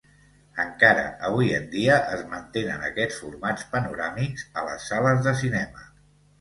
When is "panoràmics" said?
3.77-4.49